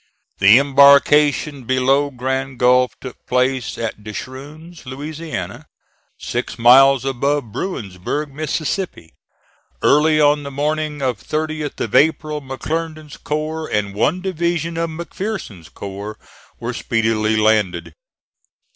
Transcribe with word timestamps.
The 0.39 0.57
embarkation 0.57 1.65
below 1.65 2.09
Grand 2.09 2.57
Gulf 2.57 2.95
took 2.99 3.23
place 3.27 3.77
at 3.77 4.03
De 4.03 4.11
Shroon's, 4.13 4.83
Louisiana, 4.83 5.67
six 6.17 6.57
miles 6.57 7.05
above 7.05 7.51
Bruinsburg, 7.51 8.33
Mississippi. 8.33 9.13
Early 9.83 10.19
on 10.19 10.41
the 10.41 10.49
morning 10.49 11.03
of 11.03 11.21
30th 11.21 11.79
of 11.81 11.93
April 11.93 12.41
McClernand's 12.41 13.17
corps 13.17 13.69
and 13.69 13.93
one 13.93 14.21
division 14.21 14.75
of 14.75 14.89
McPherson's 14.89 15.69
corps 15.69 16.17
were 16.59 16.73
speedily 16.73 17.37
landed. 17.37 17.93